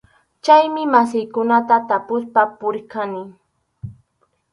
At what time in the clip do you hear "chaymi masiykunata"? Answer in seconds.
0.43-1.75